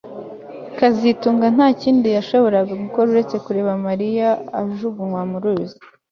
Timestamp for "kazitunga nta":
0.77-1.67